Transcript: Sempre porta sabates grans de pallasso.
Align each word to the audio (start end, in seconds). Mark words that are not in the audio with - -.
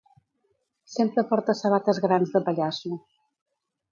Sempre 0.93 1.25
porta 1.33 1.55
sabates 1.59 2.01
grans 2.07 2.35
de 2.37 2.43
pallasso. 2.47 2.99